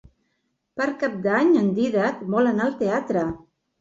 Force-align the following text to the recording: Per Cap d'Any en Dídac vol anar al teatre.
Per 0.79 0.87
Cap 1.03 1.19
d'Any 1.27 1.53
en 1.61 1.69
Dídac 1.81 2.25
vol 2.37 2.53
anar 2.53 2.67
al 2.69 2.77
teatre. 2.81 3.29